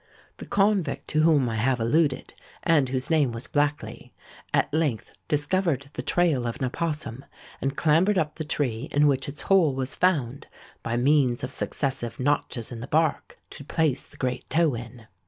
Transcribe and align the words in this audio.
The 0.37 0.47
convict 0.47 1.07
to 1.09 1.21
whom 1.21 1.47
I 1.47 1.57
have 1.57 1.79
alluded, 1.79 2.33
and 2.63 2.89
whose 2.89 3.11
name 3.11 3.31
was 3.31 3.45
Blackley, 3.47 4.13
at 4.51 4.73
length 4.73 5.11
discovered 5.27 5.91
the 5.93 6.01
trail 6.01 6.47
of 6.47 6.55
an 6.55 6.65
opossum, 6.65 7.23
and 7.61 7.77
clambered 7.77 8.17
up 8.17 8.33
the 8.37 8.43
tree 8.43 8.87
in 8.91 9.05
which 9.05 9.29
its 9.29 9.43
hole 9.43 9.75
was 9.75 9.93
found, 9.93 10.47
by 10.81 10.97
means 10.97 11.43
of 11.43 11.51
successive 11.51 12.19
notches 12.19 12.71
in 12.71 12.79
the 12.79 12.87
bark, 12.87 13.37
to 13.51 13.63
place 13.63 14.07
the 14.07 14.17
great 14.17 14.49
toe 14.49 14.73
in. 14.73 15.05